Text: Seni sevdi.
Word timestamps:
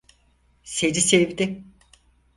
Seni 0.63 1.01
sevdi. 1.01 1.63